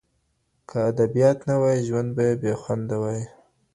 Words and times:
که 0.69 0.77
ادبیات 0.91 1.39
نه 1.49 1.55
وای 1.61 1.79
ژوند 1.87 2.09
به 2.15 2.25
بې 2.41 2.53
خونده 2.61 2.95
وای. 3.01 3.21